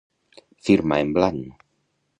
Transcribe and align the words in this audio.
Firma 0.69 0.99
en 1.05 1.15
blanc. 1.19 1.67